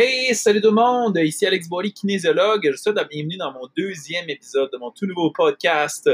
[0.00, 1.18] Hey, salut tout le monde!
[1.20, 2.60] Ici Alex Boily, kinésiologue.
[2.62, 6.08] Je vous souhaite la bienvenue dans mon deuxième épisode de mon tout nouveau podcast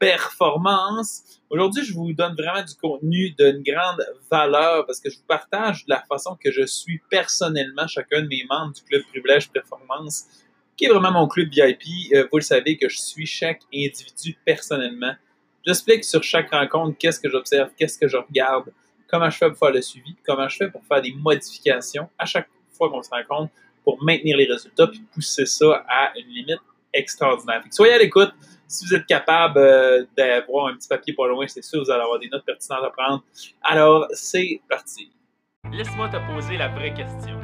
[0.00, 1.40] Performance.
[1.48, 5.84] Aujourd'hui, je vous donne vraiment du contenu d'une grande valeur parce que je vous partage
[5.84, 10.24] de la façon que je suis personnellement chacun de mes membres du club Privilège Performance,
[10.76, 12.12] qui est vraiment mon club VIP.
[12.12, 15.14] Euh, vous le savez que je suis chaque individu personnellement.
[15.64, 18.72] J'explique sur chaque rencontre qu'est-ce que j'observe, qu'est-ce que je regarde,
[19.08, 22.26] comment je fais pour faire le suivi, comment je fais pour faire des modifications à
[22.26, 22.48] chaque
[22.88, 23.52] qu'on se rencontre
[23.84, 26.60] pour maintenir les résultats puis pousser ça à une limite
[26.92, 27.62] extraordinaire.
[27.70, 28.32] soyez à l'écoute.
[28.66, 32.02] Si vous êtes capable euh, d'avoir un petit papier pas loin, c'est sûr, vous allez
[32.02, 33.24] avoir des notes pertinentes à prendre.
[33.62, 35.10] Alors, c'est parti.
[35.72, 37.36] Laisse-moi te poser la vraie question.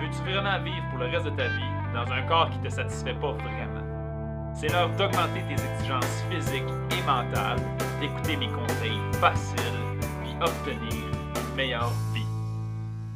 [0.00, 2.72] Veux-tu vraiment vivre pour le reste de ta vie dans un corps qui ne te
[2.72, 4.54] satisfait pas vraiment?
[4.54, 6.62] C'est l'heure d'augmenter tes exigences physiques
[6.92, 7.60] et mentales,
[8.00, 9.58] d'écouter mes conseils faciles,
[10.22, 12.24] puis obtenir une meilleure vie.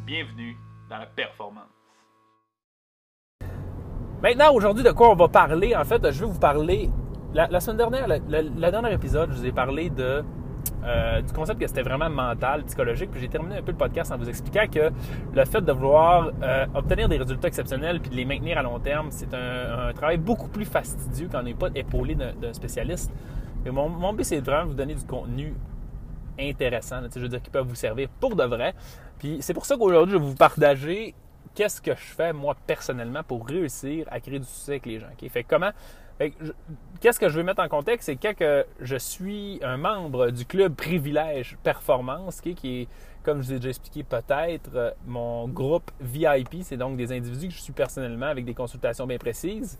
[0.04, 0.56] Bienvenue
[0.88, 1.64] dans la performance.
[4.22, 5.76] Maintenant, aujourd'hui, de quoi on va parler?
[5.76, 6.90] En fait, je vais vous parler.
[7.34, 11.82] La, semaine dernière, le, dernier épisode, je vous ai parlé euh, du concept que c'était
[11.82, 13.10] vraiment mental, psychologique.
[13.12, 14.90] Puis j'ai terminé un peu le podcast en vous expliquant que
[15.34, 18.80] le fait de vouloir euh, obtenir des résultats exceptionnels puis de les maintenir à long
[18.80, 23.12] terme, c'est un, travail beaucoup plus fastidieux quand on n'est pas épaulé d'un spécialiste.
[23.64, 25.54] Et mon, mon but, c'est vraiment de vous donner du contenu
[26.40, 28.74] intéressant, je veux dire, qui peuvent vous servir pour de vrai.
[29.18, 31.14] Puis c'est pour ça qu'aujourd'hui, je vais vous partager
[31.54, 35.08] qu'est-ce que je fais moi personnellement pour réussir à créer du succès avec les gens.
[35.30, 35.72] Fait comment
[37.00, 40.74] Qu'est-ce que je veux mettre en contexte, c'est que je suis un membre du club
[40.74, 42.88] Privilège Performance, qui est,
[43.22, 46.62] comme je vous ai déjà expliqué, peut-être euh, mon groupe VIP.
[46.62, 49.78] C'est donc des individus que je suis personnellement avec des consultations bien précises.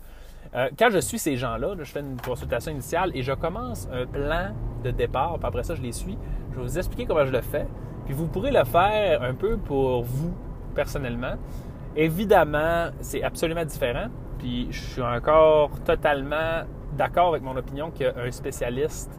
[0.55, 4.05] Euh, quand je suis ces gens-là, je fais une consultation initiale et je commence un
[4.05, 4.53] plan
[4.83, 5.39] de départ.
[5.39, 6.17] Puis après ça, je les suis.
[6.51, 7.67] Je vais vous expliquer comment je le fais.
[8.09, 10.33] Puis vous pourrez le faire un peu pour vous
[10.73, 11.35] personnellement.
[11.95, 14.07] Évidemment, c'est absolument différent.
[14.39, 16.63] Puis je suis encore totalement
[16.97, 19.11] d'accord avec mon opinion qu'un spécialiste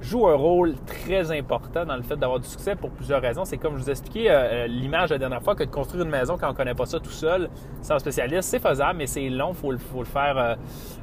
[0.00, 3.44] joue un rôle très important dans le fait d'avoir du succès pour plusieurs raisons.
[3.44, 6.02] C'est comme je vous ai expliqué euh, euh, l'image la dernière fois que de construire
[6.02, 7.48] une maison quand on ne connaît pas ça tout seul,
[7.80, 10.56] sans spécialiste, c'est faisable, mais c'est long, il faut, le faire.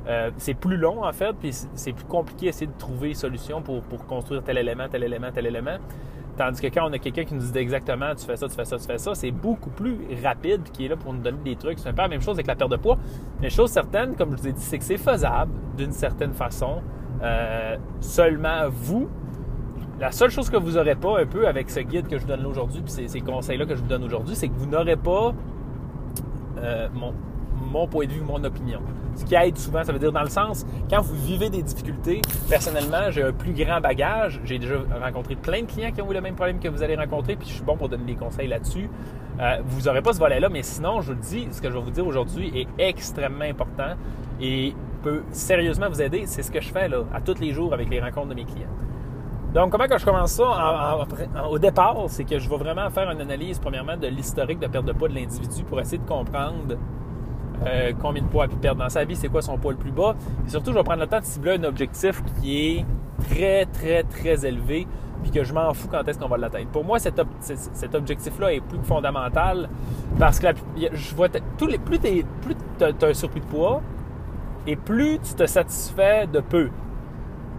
[0.10, 3.62] Euh, c'est plus long en fait, puis c'est plus compliqué d'essayer de trouver une solution
[3.62, 5.78] pour, pour construire tel élément, tel élément, tel élément.
[6.38, 8.66] Tandis que quand on a quelqu'un qui nous dit exactement tu fais ça, tu fais
[8.66, 11.56] ça, tu fais ça, c'est beaucoup plus rapide qui est là pour nous donner des
[11.56, 11.80] trucs.
[11.80, 12.98] C'est un peu la même chose avec la perte de poids.
[13.42, 16.82] Mais chose certaine, comme je vous ai dit, c'est que c'est faisable d'une certaine façon.
[17.24, 19.10] Euh, seulement vous.
[20.00, 22.28] La seule chose que vous n'aurez pas un peu avec ce guide que je vous
[22.28, 25.34] donne aujourd'hui, puis ces, conseils-là que je vous donne aujourd'hui, c'est que vous n'aurez pas
[26.60, 27.16] euh, mon,
[27.78, 28.80] mon point de mon opinion.
[29.16, 32.22] Ce qui aide souvent, ça veut dire dans le sens, quand vous vivez des difficultés,
[32.50, 34.40] personnellement, j'ai un plus grand bagage.
[34.44, 36.96] J'ai déjà rencontré plein de clients qui ont eu le même problème que vous allez
[36.96, 38.90] rencontrer, puis je suis bon pour donner des conseils là-dessus.
[39.40, 41.74] Euh, vous n'aurez pas ce volet-là, mais sinon, je vous le dis, ce que je
[41.74, 43.96] vais vous dire aujourd'hui est extrêmement important
[44.42, 44.74] et
[45.04, 46.24] peut sérieusement vous aider.
[46.26, 48.70] C'est ce que je fais à tous les jours avec les rencontres de mes clients.
[49.54, 51.00] Donc, comment je commence ça?
[51.50, 54.86] au départ, c'est que je vais vraiment faire une analyse, premièrement, de l'historique de perte
[54.86, 56.76] de poids de l'individu pour essayer de comprendre
[57.66, 59.78] euh, combien de poids il peut perdre dans sa vie, c'est quoi son poids le
[59.78, 60.16] plus bas.
[60.46, 62.86] Et surtout, je vais prendre le temps de cibler un objectif qui est
[63.30, 64.88] très, très, très élevé,
[65.24, 66.68] puis que je m'en fous quand est-ce qu'on va l'atteindre.
[66.68, 67.20] Pour moi, cet,
[67.96, 69.70] objectif-là est plus fondamental
[70.20, 70.48] parce que
[70.94, 73.82] je vois plus tu as un surplus de poids
[74.68, 76.70] et plus tu te satisfais de peu,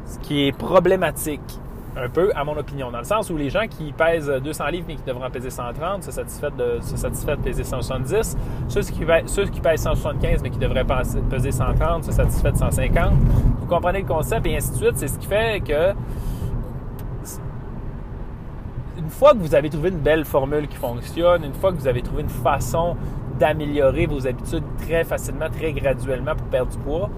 [0.05, 1.59] ce qui est problématique
[2.01, 4.85] un peu, à mon opinion, dans le sens où les gens qui pèsent 200 livres
[4.89, 8.37] mais qui devraient en peser 130 se satisfait de, se de peser 170.
[8.69, 10.87] Ceux qui, ceux qui pèsent 175 mais qui devraient
[11.31, 13.13] peser 130 se satisfait de 150.
[13.61, 14.97] Vous comprenez le concept et ainsi de suite.
[14.97, 15.95] C'est ce qui fait que
[18.99, 21.89] une fois que vous avez trouvé une belle formule qui fonctionne, une fois que vous
[21.89, 22.97] avez trouvé une façon
[23.39, 27.09] d'améliorer vos habitudes très facilement, très graduellement pour perdre du poids,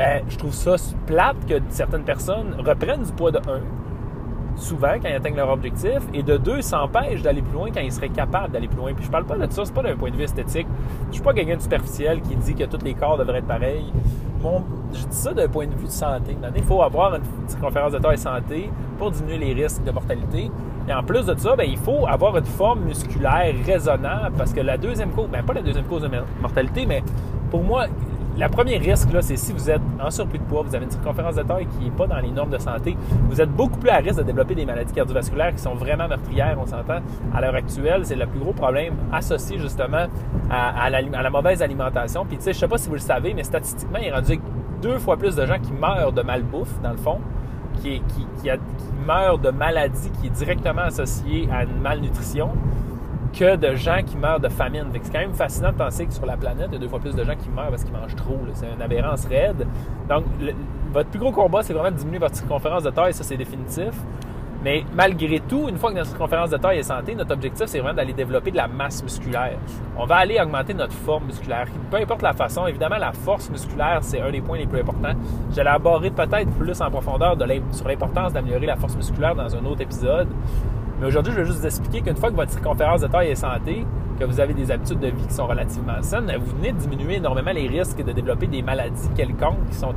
[0.00, 3.42] ben, je trouve ça plate que certaines personnes reprennent du poids de 1,
[4.56, 7.92] souvent quand ils atteignent leur objectif, et de 2, s'empêchent d'aller plus loin quand ils
[7.92, 8.94] seraient capables d'aller plus loin.
[8.94, 10.66] Puis je parle pas de ça, c'est pas d'un point de vue esthétique.
[11.08, 13.92] Je suis pas quelqu'un de superficiel qui dit que tous les corps devraient être pareils.
[14.94, 16.34] je dis ça d'un point de vue de santé.
[16.56, 20.50] Il faut avoir une conférence de taille santé pour diminuer les risques de mortalité.
[20.88, 24.60] Et en plus de ça, ben, il faut avoir une forme musculaire raisonnable parce que
[24.60, 26.10] la deuxième cause, ben, pas la deuxième cause de
[26.40, 27.02] mortalité, mais
[27.50, 27.84] pour moi,
[28.40, 31.34] la première risque, c'est si vous êtes en surplus de poids, vous avez une circonférence
[31.34, 32.96] de taille qui n'est pas dans les normes de santé,
[33.28, 36.56] vous êtes beaucoup plus à risque de développer des maladies cardiovasculaires qui sont vraiment meurtrières,
[36.58, 37.00] on s'entend.
[37.34, 40.06] À l'heure actuelle, c'est le plus gros problème associé justement
[40.50, 42.24] à, la, mauvaise alimentation.
[42.24, 44.40] Puis tu sais, je sais pas si vous le savez, mais statistiquement, il est rendu
[44.80, 47.18] deux fois plus de gens qui meurent de malbouffe, dans le fond,
[47.82, 48.00] qui
[49.06, 52.52] meurent de maladies qui est directement associée à une malnutrition
[53.32, 54.86] que de gens qui meurent de famine.
[54.92, 57.00] C'est quand même fascinant de penser que sur la planète, il y a deux fois
[57.00, 58.38] plus de gens qui meurent parce qu'ils mangent trop.
[58.54, 59.66] C'est une aberrance raide.
[60.08, 60.24] Donc,
[60.92, 63.14] votre plus gros combat, c'est vraiment de diminuer votre circonférence de taille.
[63.14, 63.92] Ça, c'est définitif.
[64.62, 67.78] Mais malgré tout, une fois que notre circonférence de taille est santé, notre objectif, c'est
[67.78, 69.56] vraiment d'aller développer de la masse musculaire.
[69.96, 71.66] On va aller augmenter notre forme musculaire.
[71.90, 75.14] Peu importe la façon, évidemment, la force musculaire, c'est un des points les plus importants.
[75.54, 77.36] J'allais aborder peut-être plus en profondeur
[77.72, 80.28] sur l'importance d'améliorer la force musculaire dans un autre épisode.
[81.00, 83.34] Mais aujourd'hui, je vais juste vous expliquer qu'une fois que votre circonférence de taille est
[83.34, 83.86] santé,
[84.18, 87.16] que vous avez des habitudes de vie qui sont relativement saines, vous venez de diminuer
[87.16, 89.94] énormément les risques de développer des maladies quelconques qui sont,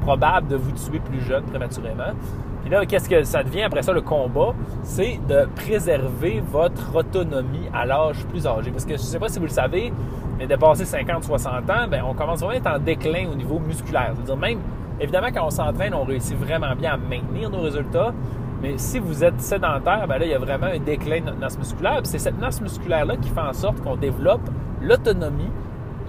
[0.00, 2.14] probables de vous tuer plus jeune prématurément.
[2.62, 4.54] Puis là, qu'est-ce que ça devient après ça, le combat?
[4.82, 8.70] C'est de préserver votre autonomie à l'âge plus âgé.
[8.70, 9.92] Parce que je ne sais pas si vous le savez,
[10.38, 14.12] mais dépasser 50-60 ans, ben, on commence vraiment à être en déclin au niveau musculaire.
[14.14, 14.60] C'est-à-dire même,
[14.98, 18.14] évidemment, quand on s'entraîne, on réussit vraiment bien à maintenir nos résultats.
[18.62, 21.38] Mais si vous êtes sédentaire, ben là, il y a vraiment un déclin de notre
[21.38, 22.00] masse musculaire.
[22.04, 24.48] C'est cette masse musculaire-là qui fait en sorte qu'on développe
[24.82, 25.50] l'autonomie,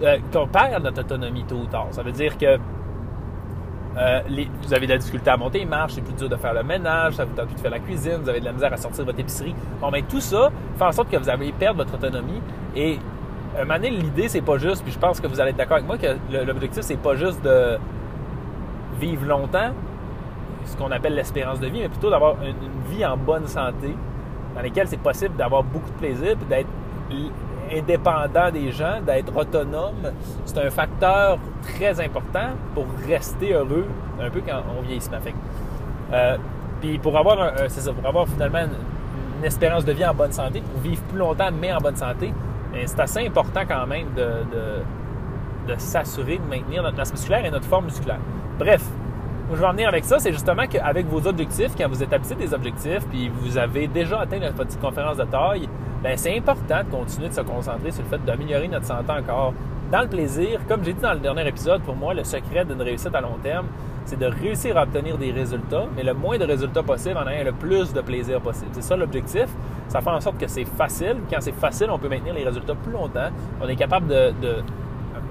[0.02, 1.88] euh, qu'on perd notre autonomie tôt ou tard.
[1.92, 2.58] Ça veut dire que
[3.98, 4.22] euh,
[4.64, 6.64] vous avez de la difficulté à monter les marches, c'est plus dur de faire le
[6.64, 8.78] ménage, ça vous tente plus de faire la cuisine, vous avez de la misère à
[8.78, 9.54] sortir votre épicerie.
[9.82, 12.42] Bon, ben tout ça fait en sorte que vous allez perdre votre autonomie.
[12.76, 12.98] Et
[13.60, 15.88] un moment l'idée, c'est pas juste, puis je pense que vous allez être d'accord avec
[15.88, 16.08] moi, que
[16.46, 17.78] l'objectif, c'est pas juste de
[19.00, 19.72] vivre longtemps,
[20.70, 22.56] ce qu'on appelle l'espérance de vie, mais plutôt d'avoir une,
[22.94, 23.96] vie en bonne santé,
[24.56, 26.68] dans laquelle c'est possible d'avoir beaucoup de plaisir, d'être
[27.72, 30.12] indépendant des gens, d'être autonome.
[30.46, 33.86] C'est un facteur très important pour rester heureux
[34.22, 35.08] un peu quand on vieillit.
[36.12, 36.38] Euh,
[36.82, 40.62] puis pour avoir, un- ça, pour avoir finalement une, espérance de vie en bonne santé,
[40.62, 42.34] pour vivre plus longtemps mais en bonne santé,
[42.74, 47.52] ben, c'est assez important quand même de- de s'assurer de maintenir notre masse musculaire et
[47.52, 48.20] notre forme musculaire.
[48.58, 48.84] Bref,
[49.50, 52.36] où je vais en venir avec ça, c'est justement qu'avec vos objectifs, quand vous établissez
[52.36, 55.68] des objectifs, puis vous avez déjà atteint votre conférence de taille,
[56.04, 59.54] ben c'est important de continuer de se concentrer sur le fait d'améliorer notre santé encore.
[59.92, 62.82] Dans le plaisir, comme j'ai dit dans le dernier épisode, pour moi, le secret d'une
[62.82, 63.66] réussite à long terme,
[64.06, 67.44] c'est de réussir à obtenir des résultats, mais le moins de résultats possible en ayant
[67.44, 68.70] le plus de plaisir possible.
[68.74, 69.48] C'est ça l'objectif.
[69.88, 71.18] Ça fait en sorte que c'est facile.
[71.30, 73.30] Quand c'est facile, on peut maintenir les résultats plus longtemps.
[73.62, 74.08] On est capable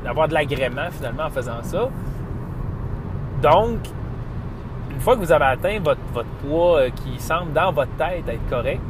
[0.04, 1.88] d'avoir de l'agrément finalement en faisant ça.
[3.42, 3.78] Donc,
[4.98, 8.48] une fois que vous avez atteint votre, poids euh, qui semble dans votre tête être
[8.50, 8.80] correct,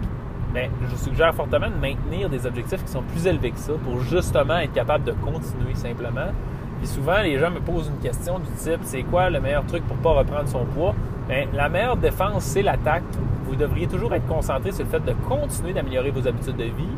[0.55, 3.75] ben, je vous suggère fortement de maintenir des objectifs qui sont plus élevés que ça
[3.85, 6.33] pour justement être capable de continuer simplement.
[6.79, 9.87] Puis souvent, les gens me posent une question du type c'est quoi le meilleur truc
[9.87, 10.95] pour pas reprendre son poids?
[11.29, 13.03] Ben, La meilleure défense, c'est l'attaque.
[13.45, 16.97] Vous devriez toujours être concentré sur le fait de continuer d'améliorer vos habitudes de vie,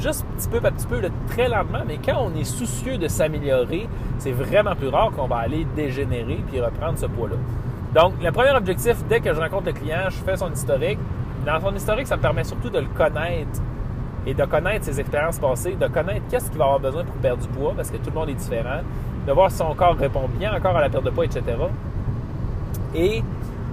[0.00, 3.88] juste petit peu par petit peu, très lentement, mais quand on est soucieux de s'améliorer,
[4.18, 7.36] c'est vraiment plus rare qu'on va aller dégénérer puis reprendre ce poids-là.
[7.94, 10.98] Donc, le premier objectif, dès que je rencontre le client, je fais son historique.
[11.46, 13.60] Dans son historique, ça me permet surtout de le connaître
[14.26, 17.42] et de connaître ses expériences passées, de connaître qu'est-ce qu'il va avoir besoin pour perdre
[17.42, 18.80] du poids, parce que tout le monde est différent,
[19.26, 21.42] de voir si son corps répond bien encore à la perte de poids, etc.
[22.94, 23.22] Et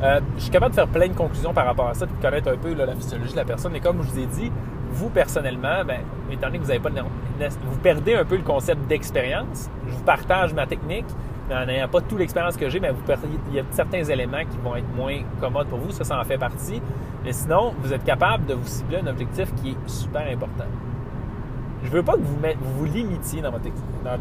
[0.04, 2.22] euh, je suis capable de faire plein de conclusions par rapport à ça, puis de
[2.22, 3.76] connaître un peu la physiologie de la personne.
[3.76, 4.52] Et comme je vous ai dit,
[4.92, 6.02] vous personnellement, ben,
[6.32, 7.02] étant donné que vous n'avez pas de-
[7.64, 9.70] vous perdez un peu le concept d'expérience.
[9.88, 11.06] Je vous partage ma technique,
[11.50, 14.58] mais en n'ayant pas toute l'expérience que j'ai, perdez- il y a certains éléments qui
[14.64, 15.92] vont être moins commodes pour vous.
[15.92, 16.82] Ça, ça en fait partie.
[17.24, 20.66] Mais sinon, vous êtes capable de vous cibler un objectif qui est super important.
[21.84, 22.38] Je veux pas que vous
[22.78, 23.66] vous, limitiez dans votre,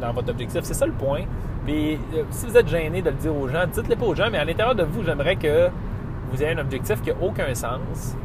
[0.00, 0.62] dans votre objectif.
[0.62, 1.22] C'est ça le point.
[1.66, 4.28] Puis, euh, si vous êtes gêné de le dire aux gens, dites-le pas aux gens,
[4.32, 5.68] mais à l'intérieur de vous, j'aimerais que
[6.30, 8.16] vous ayez un objectif qui n'a aucun sens.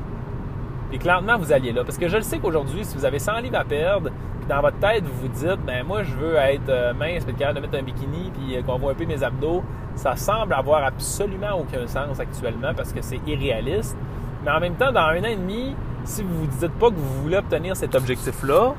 [0.96, 1.84] Puis clairement, vous alliez là.
[1.84, 4.62] Parce que je le sais qu'aujourd'hui, si vous avez 100 livres à perdre, puis dans
[4.62, 7.66] votre tête, vous vous dites, ben moi, je veux être euh, mince, puis capable de
[7.66, 9.62] mettre un bikini, puis euh, qu'on voit un peu mes abdos,
[9.96, 13.98] ça semble avoir absolument aucun sens actuellement parce que c'est irréaliste.
[14.46, 15.76] Mais en même temps, dans un an et demi,
[16.06, 18.74] si vous vous dites pas que vous voulez obtenir cet objectif-là,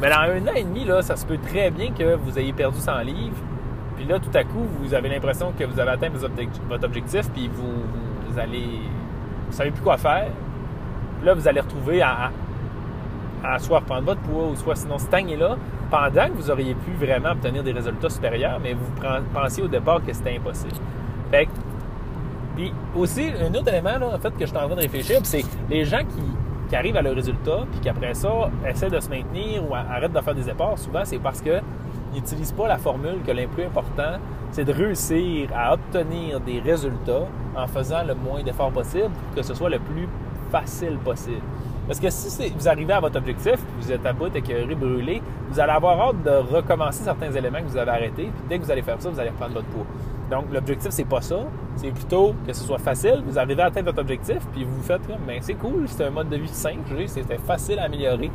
[0.00, 2.52] mais dans un an et demi, là, ça se peut très bien que vous ayez
[2.52, 3.42] perdu 100 livres.
[3.96, 6.10] Puis là, tout à coup, vous avez l'impression que vous avez atteint
[6.68, 7.82] votre objectif, puis vous,
[8.28, 8.78] vous allez.
[9.50, 10.28] Vous savez plus quoi faire.
[11.24, 12.30] Là, vous allez retrouver à,
[13.58, 15.56] soit reprendre votre poids ou soit sinon stagner là,
[15.90, 18.90] pendant que vous auriez pu vraiment obtenir des résultats supérieurs, mais vous
[19.32, 20.74] pensiez au départ que c'était impossible.
[21.30, 21.50] Fait que
[22.58, 25.20] puis aussi, un autre élément, là, en fait, que je suis en train de réfléchir,
[25.22, 29.08] c'est les gens qui, arrivent à leur résultat, puis qui après ça essaient de se
[29.08, 31.62] maintenir ou arrêtent de faire des efforts, souvent, c'est parce qu'ils
[32.12, 34.18] n'utilisent pas la formule que le plus important,
[34.50, 39.42] c'est de réussir à obtenir des résultats en faisant le moins d'efforts possible pour que
[39.42, 40.08] ce soit le plus
[40.50, 41.42] facile possible.
[41.86, 45.58] Parce que si vous arrivez à votre objectif, vous êtes à bout, écœuré, brûlé, vous
[45.58, 48.70] allez avoir hâte de recommencer certains éléments que vous avez arrêtés, puis dès que vous
[48.70, 49.86] allez faire ça, vous allez reprendre votre poids.
[50.30, 51.38] Donc, l'objectif, c'est pas ça.
[51.76, 53.22] C'est plutôt que ce soit facile.
[53.26, 56.04] Vous arrivez à atteindre votre objectif, puis vous vous faites comme, ben, c'est cool, c'est
[56.04, 56.92] un mode de vie simple.
[57.06, 58.30] C'était facile à améliorer.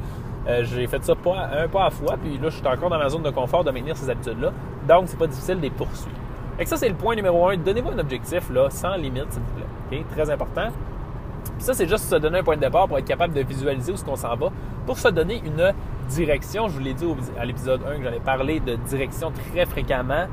[0.48, 2.98] Euh, j'ai fait ça pas, un pas à fois, puis là, je suis encore dans
[2.98, 4.52] ma zone de confort de maintenir ces habitudes-là.
[4.88, 6.18] Donc, c'est pas difficile de les poursuivre.
[6.60, 7.58] Et ça, c'est le point numéro un.
[7.58, 10.04] Donnez-vous un objectif, là, sans limite, s'il vous plaît.
[10.16, 10.70] Très important.
[11.64, 13.96] Ça, c'est juste se donner un point de départ pour être capable de visualiser où
[13.96, 14.52] ce qu'on s'en va,
[14.86, 15.72] pour se donner une
[16.10, 16.68] direction.
[16.68, 17.06] Je vous l'ai dit
[17.40, 20.28] à l'épisode 1 que j'en ai parlé de direction très fréquemment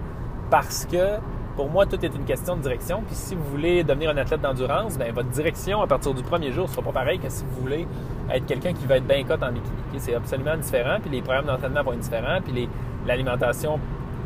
[0.51, 1.21] parce que
[1.55, 3.05] pour moi, tout est une question de direction.
[3.07, 6.51] Puis si vous voulez devenir un athlète d'endurance, bien, votre direction à partir du premier
[6.51, 7.87] jour ne sera pas pareille que si vous voulez
[8.33, 9.77] être quelqu'un qui va être bien cote en bikini.
[9.99, 10.97] C'est absolument différent.
[11.01, 12.41] Puis les programmes d'entraînement vont être différents.
[12.45, 12.69] Puis
[13.07, 13.79] l'alimentation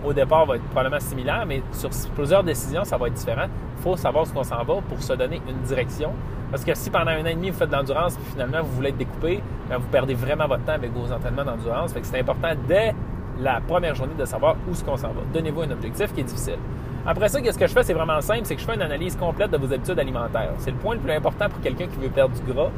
[0.05, 3.47] au départ va être probablement similaire, mais sur plusieurs décisions, ça va être différent.
[3.79, 6.13] Il faut savoir ce qu'on s'en va pour se donner une direction.
[6.51, 8.73] Parce que si pendant un an et demi, vous faites de l'endurance, puis finalement, vous
[8.73, 11.93] voulez être découpé, bien, vous perdez vraiment votre temps avec vos entraînements d'endurance.
[12.01, 12.95] c'est important dès
[13.41, 15.23] la première journée de savoir où ce qu'on s'en va.
[15.33, 16.59] Donnez-vous un objectif qui est difficile.
[17.07, 17.83] Après ça, qu'est-ce que je fais?
[17.83, 20.53] C'est vraiment simple, c'est que je fais une analyse complète de vos habitudes alimentaires.
[20.59, 22.71] C'est le point le plus important pour quelqu'un qui veut perdre du gras.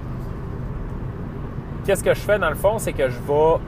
[1.84, 2.78] Qu'est-ce que je fais dans le fond?
[2.78, 3.58] C'est que je vais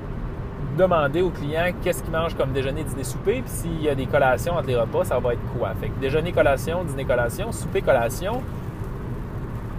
[0.78, 4.06] demander au client qu'est-ce qu'il mange comme déjeuner, dîner, souper, puis s'il y a des
[4.06, 5.70] collations entre les repas, ça va être quoi?
[5.80, 8.42] Fait que déjeuner, collation, dîner, collation, souper, collation.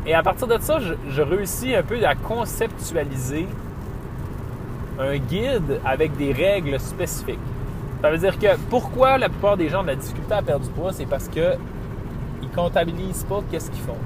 [0.05, 3.47] Et à partir de ça, je, je réussis un peu à conceptualiser
[4.99, 7.39] un guide avec des règles spécifiques.
[8.01, 10.65] Ça veut dire que pourquoi la plupart des gens ont de la difficulté à perdre
[10.65, 11.55] du poids, c'est parce que
[12.41, 13.97] ils comptabilisent pas qu'est-ce qu'ils font.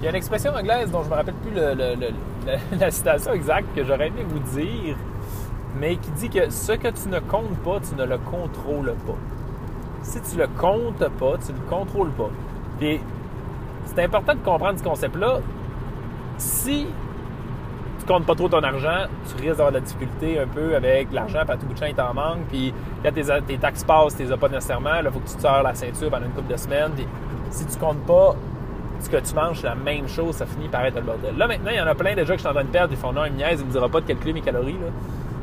[0.00, 1.54] Il y a une expression anglaise dont je me rappelle plus
[2.78, 4.96] la, citation exacte que j'aurais aimé vous dire,
[5.78, 9.16] mais qui dit que ce que tu ne comptes pas, tu ne le contrôles pas.
[10.02, 12.30] Si tu le comptes pas, tu ne le contrôles pas.
[12.80, 13.00] Et
[13.86, 15.40] c'est important de comprendre ce concept-là.
[16.38, 16.86] Si
[17.98, 21.12] tu comptes pas trop ton argent, tu risques d'avoir de la difficulté un peu avec
[21.12, 22.46] l'argent, puis à tout bout de champ, il t'en manque.
[22.50, 24.90] Puis quand tes, taxes passent, tu les as pas nécessairement.
[24.90, 26.92] Là, il faut que tu te la ceinture pendant une couple de semaines.
[27.50, 28.34] si tu comptes pas
[29.00, 31.36] ce que tu manges, c'est la même chose, ça finit par être le bordel.
[31.36, 32.92] Là, maintenant, il y en a plein déjà que je suis en train de perdre.
[32.92, 34.76] Ils font non, une niaise, il me dira pas de calculer mes calories.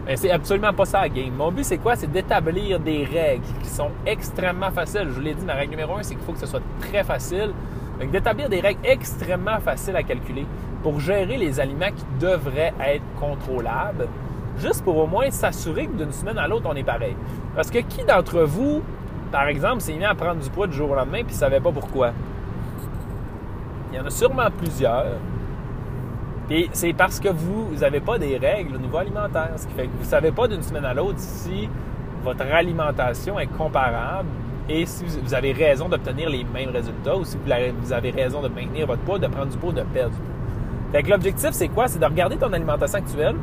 [0.06, 1.34] Mais c'est absolument pas ça la game.
[1.36, 1.96] Mon but, c'est quoi?
[1.96, 5.04] C'est d'établir des règles qui sont extrêmement faciles.
[5.06, 7.04] Je vous l'ai dit, ma règle numéro un, c'est qu'il faut que ce soit très
[7.04, 7.52] facile.
[8.00, 10.46] Donc, d'établir des règles extrêmement faciles à calculer
[10.82, 14.08] pour gérer les aliments qui devraient être contrôlables,
[14.58, 17.16] juste pour au moins s'assurer que d'une semaine à l'autre, on est pareil.
[17.56, 18.82] Parce que qui d'entre vous,
[19.32, 21.60] par exemple, s'est mis à prendre du poids du jour au lendemain puis ne savait
[21.60, 22.12] pas pourquoi?
[23.92, 25.06] Il y en a sûrement plusieurs.
[26.54, 29.52] Et c'est parce que vous n'avez pas des règles au niveau alimentaire.
[29.56, 31.70] Ce qui fait que vous ne savez pas d'une semaine à l'autre si
[32.26, 34.28] votre alimentation est comparable
[34.68, 38.50] et si vous avez raison d'obtenir les mêmes résultats ou si vous avez raison de
[38.50, 40.26] maintenir votre poids, de prendre du poids, de perdre du poids.
[40.92, 41.88] Fait que l'objectif, c'est quoi?
[41.88, 43.38] C'est de regarder ton alimentation actuelle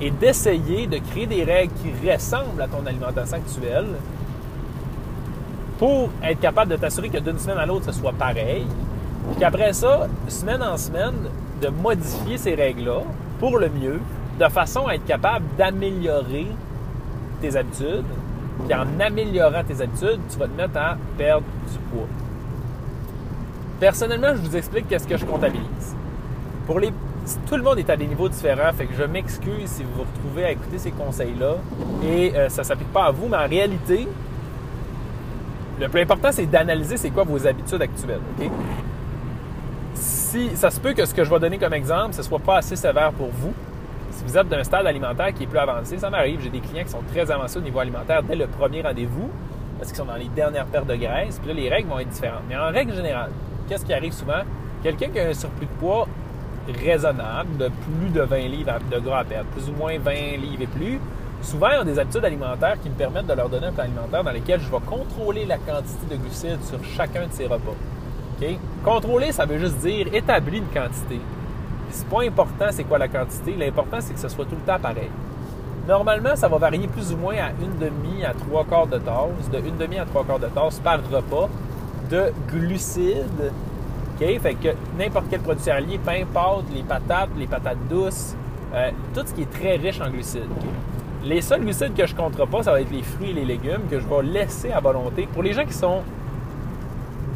[0.00, 3.88] et d'essayer de créer des règles qui ressemblent à ton alimentation actuelle
[5.76, 8.66] pour être capable de t'assurer que d'une semaine à l'autre, ce soit pareil.
[9.30, 11.14] Puis qu'après ça, semaine en semaine,
[11.60, 13.00] de modifier ces règles-là
[13.38, 14.00] pour le mieux,
[14.38, 16.46] de façon à être capable d'améliorer
[17.40, 18.04] tes habitudes.
[18.66, 22.08] Puis en améliorant tes habitudes, tu vas te mettre à perdre du poids.
[23.78, 25.96] Personnellement, je vous explique qu'est-ce que je comptabilise.
[26.66, 26.92] Pour les
[27.48, 30.02] tout le monde est à des niveaux différents, fait que je m'excuse si vous vous
[30.02, 31.56] retrouvez à écouter ces conseils-là
[32.02, 34.08] et euh, ça ne s'applique pas à vous, mais en réalité,
[35.80, 38.20] le plus important, c'est d'analyser c'est quoi vos habitudes actuelles.
[40.28, 42.58] Si ça se peut que ce que je vais donner comme exemple, ce soit pas
[42.58, 43.54] assez sévère pour vous,
[44.10, 46.38] si vous êtes d'un stade alimentaire qui est plus avancé, ça m'arrive.
[46.42, 49.30] J'ai des clients qui sont très avancés au niveau alimentaire dès le premier rendez-vous
[49.78, 51.38] parce qu'ils sont dans les dernières paires de graisse.
[51.38, 52.42] Puis là, les règles vont être différentes.
[52.46, 53.30] Mais en règle générale,
[53.70, 54.42] qu'est-ce qui arrive souvent?
[54.82, 56.06] Quelqu'un qui a un surplus de poids
[56.84, 60.60] raisonnable de plus de 20 livres de gras à perdre, plus ou moins 20 livres
[60.60, 61.00] et plus,
[61.40, 64.22] souvent ils ont des habitudes alimentaires qui me permettent de leur donner un plan alimentaire
[64.22, 67.72] dans lequel je vais contrôler la quantité de glucides sur chacun de ces repas.
[68.84, 71.20] Contrôler, ça veut juste dire établir une quantité.
[71.90, 74.78] C'est pas important c'est quoi la quantité, l'important c'est que ce soit tout le temps
[74.78, 75.10] pareil.
[75.86, 79.50] Normalement, ça va varier plus ou moins à une demi à trois quarts de tasse,
[79.50, 81.48] de une demi à trois quarts de tasse par repas
[82.10, 83.52] de glucides
[84.18, 84.68] fait que
[84.98, 88.34] n'importe quel produit céréalier, pain, pâte, les patates, les patates douces,
[88.74, 90.42] euh, tout ce qui est très riche en glucides.
[91.24, 93.44] Les seuls glucides que je ne compterai pas, ça va être les fruits et les
[93.44, 95.28] légumes que je vais laisser à volonté.
[95.32, 96.02] Pour les gens qui sont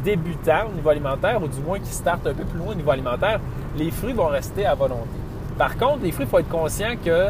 [0.03, 2.91] débutants au niveau alimentaire, ou du moins qui startent un peu plus loin au niveau
[2.91, 3.39] alimentaire,
[3.77, 5.09] les fruits vont rester à volonté.
[5.57, 7.29] Par contre, les fruits, il faut être conscient que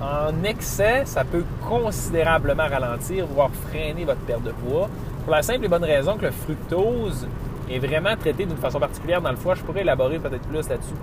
[0.00, 4.88] en excès, ça peut considérablement ralentir, voire freiner votre perte de poids.
[5.24, 7.26] Pour la simple et bonne raison que le fructose
[7.70, 9.54] est vraiment traité d'une façon particulière dans le foie.
[9.54, 10.94] Je pourrais élaborer peut-être plus là-dessus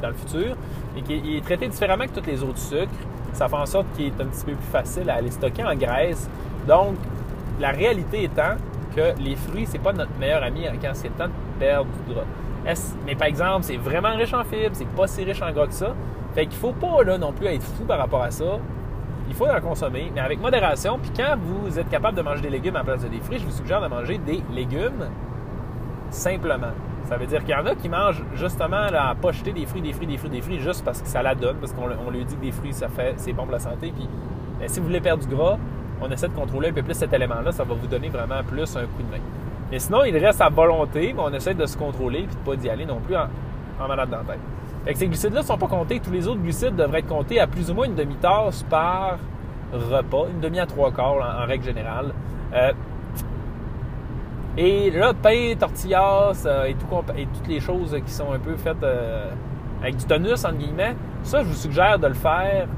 [0.00, 0.56] dans le futur.
[0.96, 2.88] Et qui est traité différemment que tous les autres sucres.
[3.34, 5.74] Ça fait en sorte qu'il est un petit peu plus facile à aller stocker en
[5.74, 6.28] graisse.
[6.66, 6.94] Donc,
[7.60, 8.56] la réalité étant
[8.96, 12.14] que les fruits, c'est pas notre meilleur ami quand c'est le temps de perdre du
[12.14, 12.24] gras.
[13.06, 15.74] Mais par exemple, c'est vraiment riche en fibres, c'est pas si riche en gras que
[15.74, 15.94] ça.
[16.34, 18.58] Fait qu'il faut pas là, non plus être fou par rapport à ça.
[19.28, 20.98] Il faut en consommer, mais avec modération.
[20.98, 23.44] Puis quand vous êtes capable de manger des légumes en place de des fruits, je
[23.44, 25.08] vous suggère de manger des légumes
[26.10, 26.72] simplement.
[27.04, 29.66] Ça veut dire qu'il y en a qui mangent justement là, à pas jeter des
[29.66, 32.10] fruits, des fruits, des fruits, des fruits juste parce que ça la donne, parce qu'on
[32.10, 33.92] lui dit que des fruits, ça fait, c'est bon pour la santé.
[33.94, 34.08] Puis
[34.66, 35.58] si vous voulez perdre du gras,
[36.00, 38.76] on essaie de contrôler un peu plus cet élément-là, ça va vous donner vraiment plus
[38.76, 39.22] un coup de main.
[39.70, 42.44] Mais sinon, il reste à volonté, mais on essaie de se contrôler et de ne
[42.44, 44.38] pas d'y aller non plus en, malade dans tête.
[44.84, 45.98] Fait que ces glucides-là ne sont pas comptés.
[45.98, 49.18] Tous les autres glucides devraient être comptés à plus ou moins une demi-tasse par
[49.72, 52.12] repas, une demi à trois quarts en, règle générale.
[52.54, 52.72] Euh,
[54.56, 59.30] et là, pain, tortillas euh, et, toutes les choses qui sont un peu faites euh,
[59.82, 62.68] avec du tonus, guillemets, ça, je vous suggère de le faire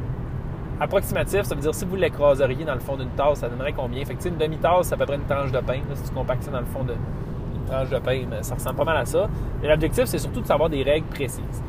[0.81, 4.05] approximatif, ça veut dire si vous l'écraseriez dans le fond d'une tasse, ça donnerait combien?
[4.05, 5.81] Fait que, une demi-tasse, c'est à peu près une tranche de pain.
[5.95, 8.97] si tu compactes ça dans le fond d'une tranche de pain, ça ressemble pas mal
[8.99, 9.29] à ça.
[9.63, 11.63] Et l'objectif, c'est surtout de savoir des règles précises.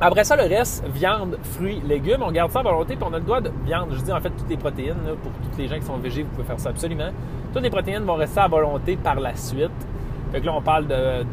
[0.00, 3.18] Après ça, le reste, viande, fruits, légumes, on garde ça à volonté, puis on a
[3.18, 3.90] le droit de viande.
[3.92, 6.30] Je dis en fait toutes les protéines, pour toutes les gens qui sont végés, vous
[6.30, 7.10] pouvez faire ça absolument.
[7.52, 9.70] Toutes les protéines vont rester à volonté par la suite.
[10.32, 11.24] Fait que là, on parle de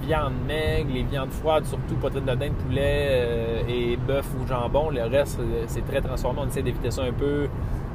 [0.00, 4.90] viande maigre, les viandes froides, surtout poitrine de dinde, poulet euh, et bœuf ou jambon.
[4.90, 6.40] Le reste, euh, c'est très transformé.
[6.42, 7.48] On essaie d'éviter ça un peu.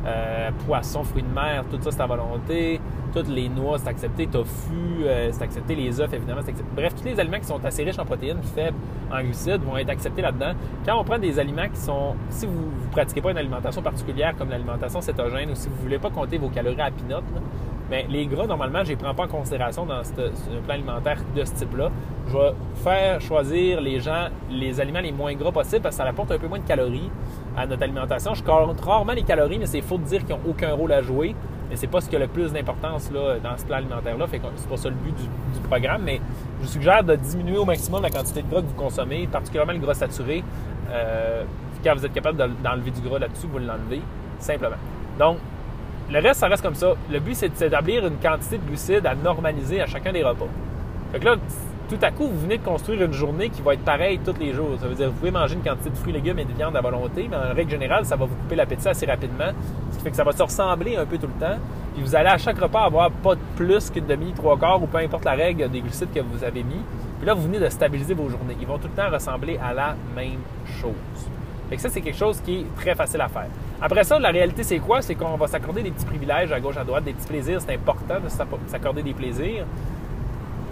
[0.07, 2.79] Euh, poisson, fruits de mer, tout ça, c'est à volonté.
[3.11, 4.27] Toutes les noix, c'est accepté.
[4.27, 5.73] Tofu, c'est accepté.
[5.73, 6.71] Les œufs, évidemment, c'est accepté.
[6.75, 8.77] Bref, tous les aliments qui sont assez riches en protéines, faibles
[9.11, 10.53] en glucides, vont être acceptés là-dedans.
[10.85, 12.13] Quand on prend des aliments qui sont...
[12.29, 15.81] Si vous ne pratiquez pas une alimentation particulière comme l'alimentation cétogène ou si vous ne
[15.81, 17.23] voulez pas compter vos calories à pinote,
[17.89, 21.17] mais les gras, normalement, je ne les prends pas en considération dans ce, plan alimentaire
[21.35, 21.91] de ce type-là.
[22.27, 26.09] Je vais faire choisir les gens les aliments les moins gras possibles parce que ça
[26.09, 27.11] apporte un peu moins de calories
[27.55, 28.33] à notre alimentation.
[28.33, 31.01] Je compte rarement les calories, mais c'est faux de dire qu'ils n'ont aucun rôle à
[31.01, 31.35] jouer.
[31.69, 34.27] Mais c'est pas ce qui a le plus d'importance dans ce plan alimentaire-là.
[34.27, 36.03] Fait c'est pas ça le but du, programme.
[36.03, 36.19] Mais
[36.59, 39.73] je vous suggère de diminuer au maximum la quantité de gras que vous consommez, particulièrement
[39.73, 40.43] le gras saturé.
[40.91, 41.43] Euh,
[41.83, 44.01] quand vous êtes capable d'enlever du gras là-dessus, vous l'enlevez
[44.39, 44.75] simplement.
[45.19, 45.37] Donc,
[46.09, 46.93] le reste, ça reste comme ça.
[47.11, 50.47] Le but, c'est d'établir une quantité de glucides à normaliser à chacun des repas.
[51.11, 51.35] Fait que là,
[51.89, 54.53] tout à coup, vous venez de construire une journée qui va être pareille tous les
[54.53, 54.71] jours.
[54.79, 56.75] Ça veut dire que vous pouvez manger une quantité de fruits, légumes et de viande
[56.75, 59.51] à volonté, mais en règle générale, ça va vous couper l'appétit assez rapidement.
[59.91, 61.57] Ce qui fait que ça va se ressembler un peu tout le temps.
[61.93, 64.97] Puis vous allez à chaque repas avoir pas plus qu'une demi, trois quarts ou peu
[64.97, 66.81] importe la règle des glucides que vous avez mis.
[67.19, 68.57] Puis là, vous venez de stabiliser vos journées.
[68.59, 70.41] Ils vont tout le temps ressembler à la même
[70.81, 70.91] chose.
[71.69, 73.47] Fait que ça, c'est quelque chose qui est très facile à faire.
[73.81, 75.01] Après ça, la réalité, c'est quoi?
[75.01, 77.59] C'est qu'on va s'accorder des petits privilèges à gauche, à droite, des petits plaisirs.
[77.61, 78.29] C'est important de
[78.67, 79.65] s'accorder des plaisirs.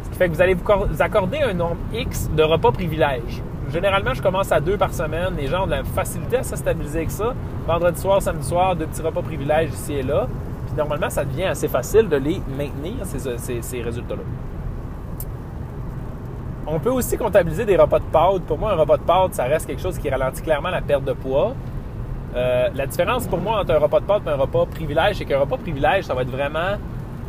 [0.03, 3.41] Ce qui fait que vous allez vous accorder un nombre X de repas privilèges.
[3.71, 5.35] Généralement, je commence à deux par semaine.
[5.35, 7.33] Les gens ont de la facilité à se stabiliser avec ça.
[7.65, 10.27] Vendredi soir, samedi soir, deux petits repas privilèges ici et là.
[10.67, 14.21] Puis normalement, ça devient assez facile de les maintenir, ces, ces résultats-là.
[16.65, 18.43] On peut aussi comptabiliser des repas de pâtes.
[18.43, 21.03] Pour moi, un repas de pâtes, ça reste quelque chose qui ralentit clairement la perte
[21.03, 21.53] de poids.
[22.35, 25.25] Euh, la différence pour moi entre un repas de pâtes et un repas privilège, c'est
[25.25, 26.77] qu'un repas privilège, ça va être vraiment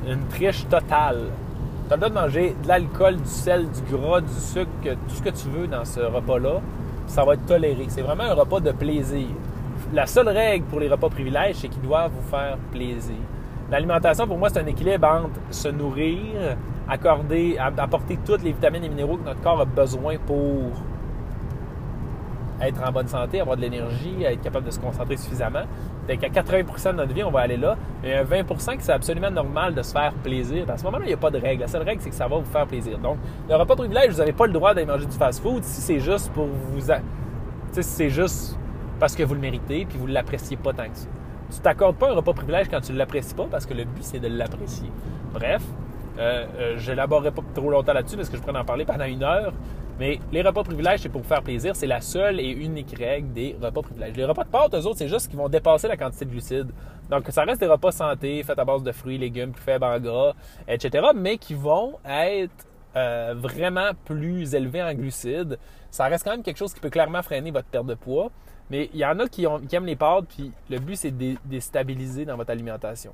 [0.08, 1.24] une triche totale.
[1.88, 5.14] Tu as le droit de manger de l'alcool, du sel, du gras, du sucre, tout
[5.14, 6.60] ce que tu veux dans ce repas-là.
[7.06, 7.84] Ça va être toléré.
[7.88, 9.26] C'est vraiment un repas de plaisir.
[9.92, 13.16] La seule règle pour les repas privilèges, c'est qu'ils doivent vous faire plaisir.
[13.70, 16.56] L'alimentation, pour moi, c'est un équilibre entre se nourrir,
[16.88, 20.70] accorder, apporter toutes les vitamines et minéraux que notre corps a besoin pour
[22.60, 25.64] être en bonne santé, avoir de l'énergie, être capable de se concentrer suffisamment.
[26.06, 27.76] Fait qu'à 80% de notre vie, on va aller là.
[28.04, 30.68] Et un 20% que c'est absolument normal de se faire plaisir.
[30.70, 31.62] À ce moment-là, il n'y a pas de règle.
[31.62, 32.98] La seule règle, c'est que ça va vous faire plaisir.
[32.98, 33.18] Donc,
[33.48, 36.32] le repas privilège, vous n'avez pas le droit d'aller manger du fast-food si c'est juste
[36.32, 36.80] pour vous...
[37.72, 38.56] Si c'est juste
[39.00, 41.08] parce que vous le méritez puis vous ne l'appréciez pas tant que ça.
[41.50, 44.02] Tu t'accordes pas un repas privilège quand tu ne l'apprécies pas parce que le but,
[44.02, 44.90] c'est de l'apprécier.
[45.32, 45.62] Bref,
[46.18, 49.04] euh, euh, je n'élaborerai pas trop longtemps là-dessus parce que je pourrais en parler pendant
[49.04, 49.52] une heure.
[49.98, 51.76] Mais les repas privilèges, c'est pour vous faire plaisir.
[51.76, 54.16] C'est la seule et unique règle des repas privilèges.
[54.16, 56.70] Les repas de pâtes, eux autres, c'est juste qu'ils vont dépasser la quantité de glucides.
[57.10, 60.00] Donc, ça reste des repas santé, faits à base de fruits, légumes, plus faibles en
[60.00, 60.32] gras,
[60.66, 61.08] etc.
[61.14, 65.58] Mais qui vont être euh, vraiment plus élevés en glucides.
[65.92, 68.30] Ça reste quand même quelque chose qui peut clairement freiner votre perte de poids.
[68.70, 71.60] Mais il y en a qui, aiment les pâtes, puis le but, c'est de les
[71.60, 73.12] stabiliser dans votre alimentation.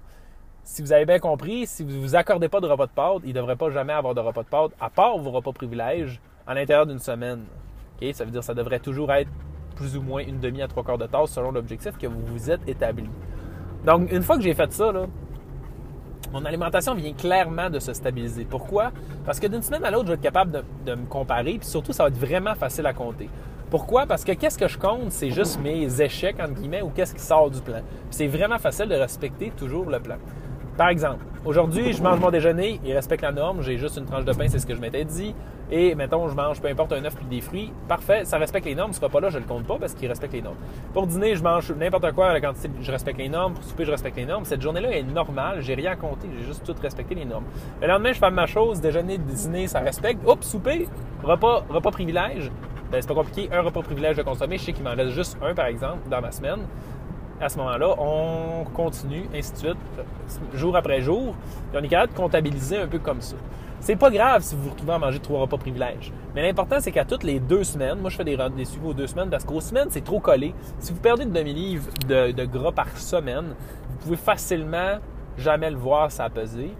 [0.63, 3.23] Si vous avez bien compris, si vous ne vous accordez pas de repas de pâtes,
[3.25, 6.21] il ne devrait pas jamais avoir de repas de pâtes, à part vos repas privilèges,
[6.47, 7.45] à l'intérieur d'une semaine.
[8.13, 9.31] Ça veut dire que ça devrait toujours être
[9.75, 12.51] plus ou moins une demi à trois quarts de tasse selon l'objectif que vous vous
[12.51, 13.09] êtes établi.
[13.85, 14.93] Donc, une fois que j'ai fait ça,
[16.33, 18.45] mon alimentation vient clairement de se stabiliser.
[18.45, 18.93] Pourquoi?
[19.25, 21.67] Parce que d'une semaine à l'autre, je vais être capable de, de me comparer, puis
[21.69, 23.29] surtout, ça va être vraiment facile à compter.
[23.71, 24.07] Pourquoi?
[24.07, 27.23] Parce que qu'est-ce que je compte, c'est juste mes échecs, entre guillemets, ou qu'est-ce qui
[27.23, 27.81] sort du plan?
[28.11, 30.17] C'est vraiment facile de respecter toujours le plan.
[30.77, 34.25] Par exemple, aujourd'hui, je mange mon déjeuner, il respecte la norme, j'ai juste une tranche
[34.25, 35.35] de pain, c'est ce que je m'étais dit.
[35.73, 38.75] Et mettons, je mange peu importe un œuf puis des fruits, parfait, ça respecte les
[38.75, 38.93] normes.
[38.93, 40.57] Ce repas-là, je le compte pas parce qu'il respecte les normes.
[40.93, 43.55] Pour dîner, je mange n'importe quoi la quantité, je respecte les normes.
[43.55, 44.45] Pour souper, je respecte les normes.
[44.45, 47.45] Cette journée-là est normale, j'ai rien à compter, j'ai juste tout respecté les normes.
[47.81, 50.27] Le lendemain, je fais ma chose, déjeuner, dîner, ça respecte.
[50.27, 50.89] Oups, souper,
[51.23, 52.51] repas, repas privilège.
[52.91, 54.59] Ben, c'est pas compliqué, un repas privilège de consommer.
[54.59, 56.61] Je sais qu'il m'en reste juste un, par exemple, dans ma semaine
[57.41, 59.77] à ce moment-là, on continue, ainsi de suite,
[60.55, 61.35] jour après jour.
[61.73, 63.37] Et on est capable de comptabiliser un peu comme ça.
[63.81, 66.13] C'est pas grave si vous vous retrouvez à manger trois repas privilèges.
[66.35, 68.95] Mais l'important, c'est qu'à toutes les deux semaines, moi je fais des, des suivis aux
[68.95, 70.55] deux semaines parce qu'aux semaines, c'est trop collé.
[70.81, 73.55] Si vous perdez de demi-livre de, gras par semaine,
[73.89, 74.99] vous pouvez facilement
[75.39, 76.75] jamais le voir ça peser.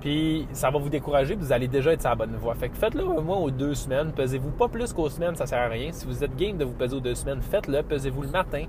[0.00, 2.54] Puis ça va vous décourager, vous allez déjà être sur la bonne voie.
[2.54, 4.12] Fait que faites-le au moins aux deux semaines.
[4.12, 5.92] Pesez-vous pas plus qu'aux semaines, ça sert à rien.
[5.92, 7.82] Si vous êtes game de vous peser aux deux semaines, faites-le.
[7.82, 8.64] Pesez-vous le matin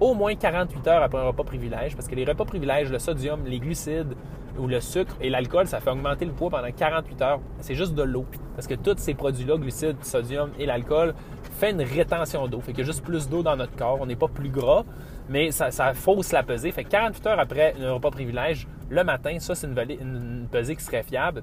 [0.00, 3.44] au moins 48 heures après un repas privilège, parce que les repas privilèges, le sodium,
[3.44, 4.14] les glucides
[4.58, 7.40] ou le sucre et l'alcool, ça fait augmenter le poids pendant 48 heures.
[7.60, 8.26] C'est juste de l'eau.
[8.54, 11.14] Parce que tous ces produits-là, glucides, sodium et l'alcool,
[11.58, 12.60] fait une rétention d'eau.
[12.60, 13.98] Fait qu'il y a juste plus d'eau dans notre corps.
[14.00, 14.84] On n'est pas plus gras,
[15.28, 16.72] mais ça, fausse la pesée.
[16.72, 20.84] Fait que 48 heures après un repas privilège, le matin, ça, c'est une, pesée qui
[20.84, 21.42] serait fiable.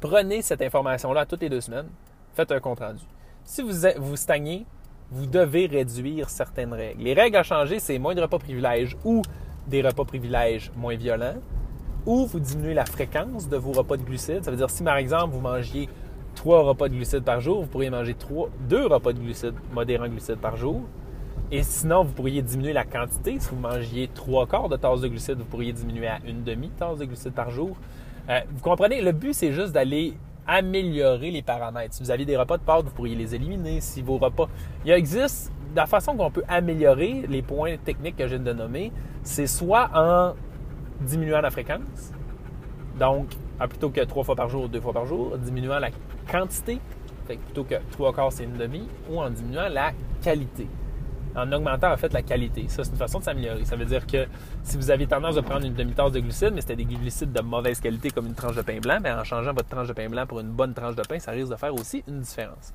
[0.00, 1.88] Prenez cette information-là toutes les deux semaines.
[2.34, 3.02] Faites un compte rendu.
[3.44, 4.66] Si vous, vous stagnez,
[5.10, 7.02] vous devez réduire certaines règles.
[7.02, 9.22] Les règles à changer, c'est moins de repas privilèges ou
[9.66, 11.36] des repas privilèges moins violents,
[12.06, 14.44] ou vous diminuez la fréquence de vos repas de glucides.
[14.44, 15.88] Ça veut dire si par exemple vous mangiez
[16.34, 18.16] trois repas de glucides par jour, vous pourriez manger
[18.68, 20.82] deux repas de glucides, modérants glucides par jour.
[21.52, 23.40] Et sinon, vous pourriez diminuer la quantité.
[23.40, 26.98] Si vous mangiez trois quarts de tasse de glucides, vous pourriez diminuer à une demi-tasse
[26.98, 27.76] de glucides par jour.
[28.28, 30.14] Euh, vous comprenez, le but, c'est juste d'aller
[30.50, 31.94] améliorer les paramètres.
[31.94, 33.80] Si vous avez des repas de pâtes, vous pourriez les éliminer.
[33.80, 34.48] Si vos repas.
[34.84, 35.52] Il existe.
[35.76, 38.90] La façon qu'on peut améliorer les points techniques que je viens de nommer,
[39.22, 40.34] c'est soit en
[41.00, 42.12] diminuant la fréquence,
[42.98, 43.28] donc
[43.68, 45.90] plutôt que trois fois par jour, deux fois par jour, diminuant la
[46.28, 46.80] quantité,
[47.24, 50.66] plutôt que trois quarts, c'est une demi, ou en diminuant la qualité
[51.36, 52.66] en augmentant en fait la qualité.
[52.68, 53.64] Ça, c'est une façon de s'améliorer.
[53.64, 54.26] Ça veut dire que
[54.62, 57.40] si vous avez tendance à prendre une demi-tasse de glucides, mais c'était des glucides de
[57.40, 60.08] mauvaise qualité comme une tranche de pain blanc, mais en changeant votre tranche de pain
[60.08, 62.72] blanc pour une bonne tranche de pain, ça risque de faire aussi une différence.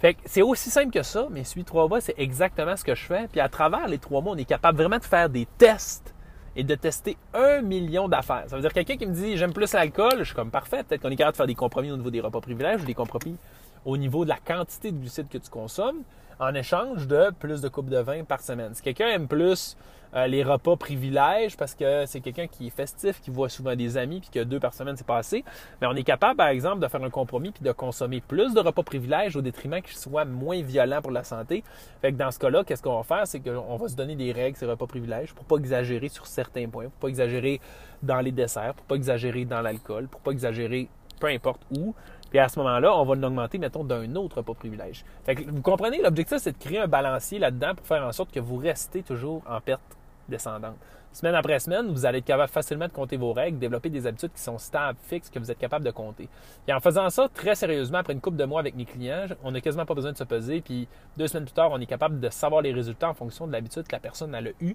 [0.00, 2.94] Fait que c'est aussi simple que ça, mais celui trois mois, c'est exactement ce que
[2.94, 3.28] je fais.
[3.30, 6.12] Puis à travers les trois mois, on est capable vraiment de faire des tests
[6.56, 8.44] et de tester un million d'affaires.
[8.48, 11.02] Ça veut dire quelqu'un qui me dit j'aime plus l'alcool, je suis comme parfait, peut-être
[11.02, 13.36] qu'on est capable de faire des compromis au niveau des repas privilèges ou des compromis
[13.84, 16.02] au niveau de la quantité de glucides que tu consommes
[16.38, 18.74] en échange de plus de coupes de vin par semaine.
[18.74, 19.76] Si quelqu'un aime plus
[20.14, 23.96] euh, les repas privilèges parce que c'est quelqu'un qui est festif, qui voit souvent des
[23.96, 25.42] amis, puis que deux par semaine, c'est pas assez,
[25.80, 28.60] mais on est capable, par exemple, de faire un compromis puis de consommer plus de
[28.60, 31.64] repas privilèges au détriment qu'ils soient moins violents pour la santé.
[32.02, 33.26] Fait que dans ce cas-là, qu'est-ce qu'on va faire?
[33.26, 36.68] C'est qu'on va se donner des règles, ces repas privilèges, pour pas exagérer sur certains
[36.68, 37.60] points, pour pas exagérer
[38.02, 40.88] dans les desserts, pour pas exagérer dans l'alcool, pour pas exagérer
[41.22, 41.94] peu importe où.
[42.32, 45.04] Puis à ce moment-là, on va l'augmenter, mettons, d'un autre repas privilège.
[45.26, 48.32] Fait que vous comprenez, l'objectif, c'est de créer un balancier là-dedans pour faire en sorte
[48.32, 49.82] que vous restez toujours en perte
[50.30, 50.76] descendante.
[51.12, 54.32] Semaine après semaine, vous allez être capable facilement de compter vos règles, développer des habitudes
[54.34, 56.26] qui sont stables, fixes, que vous êtes capable de compter.
[56.66, 59.50] Et en faisant ça très sérieusement, après une couple de mois avec mes clients, on
[59.50, 60.62] n'a quasiment pas besoin de se peser.
[60.62, 63.52] Puis deux semaines plus tard, on est capable de savoir les résultats en fonction de
[63.52, 64.74] l'habitude que la personne a eu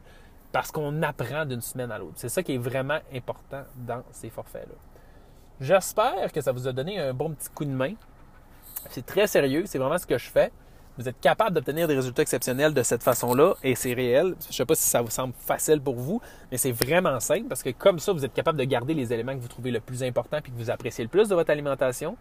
[0.52, 2.14] parce qu'on apprend d'une semaine à l'autre.
[2.18, 4.76] C'est ça qui est vraiment important dans ces forfaits-là.
[5.60, 7.94] J'espère que ça vous a donné un bon petit coup de main.
[8.92, 10.52] C'est très sérieux, c'est vraiment ce que je fais.
[11.00, 14.36] Vous êtes capable d'obtenir des résultats exceptionnels de cette façon-là et c'est réel.
[14.42, 17.48] Je ne sais pas si ça vous semble facile pour vous, mais c'est vraiment simple
[17.48, 19.80] parce que comme ça, vous êtes capable de garder les éléments que vous trouvez le
[19.80, 22.18] plus importants et que vous appréciez le plus de votre alimentation.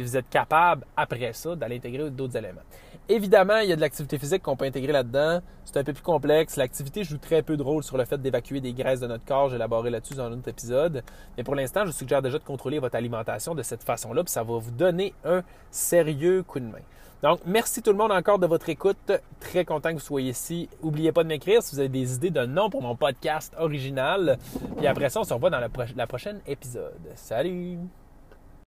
[0.00, 2.62] Puis vous êtes capable, après ça, d'aller intégrer d'autres éléments.
[3.06, 5.40] Évidemment, il y a de l'activité physique qu'on peut intégrer là-dedans.
[5.66, 6.56] C'est un peu plus complexe.
[6.56, 9.50] L'activité joue très peu de rôle sur le fait d'évacuer des graisses de notre corps.
[9.50, 11.04] J'ai élaboré là-dessus dans un autre épisode.
[11.36, 14.42] Mais pour l'instant, je suggère déjà de contrôler votre alimentation de cette façon-là, puis ça
[14.42, 16.80] va vous donner un sérieux coup de main.
[17.22, 19.12] Donc, merci tout le monde encore de votre écoute.
[19.38, 20.70] Très content que vous soyez ici.
[20.82, 24.38] N'oubliez pas de m'écrire si vous avez des idées de nom pour mon podcast original.
[24.78, 26.94] Puis après ça, on se revoit dans le prochain épisode.
[27.16, 27.99] Salut!